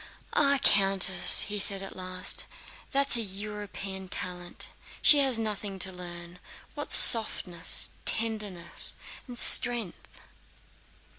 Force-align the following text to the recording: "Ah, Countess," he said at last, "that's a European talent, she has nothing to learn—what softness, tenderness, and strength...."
"Ah, 0.33 0.57
Countess," 0.63 1.41
he 1.41 1.59
said 1.59 1.83
at 1.83 1.95
last, 1.95 2.45
"that's 2.91 3.15
a 3.17 3.21
European 3.21 4.07
talent, 4.07 4.69
she 4.99 5.19
has 5.19 5.37
nothing 5.37 5.77
to 5.77 5.91
learn—what 5.91 6.91
softness, 6.91 7.91
tenderness, 8.03 8.95
and 9.27 9.37
strength...." 9.37 10.19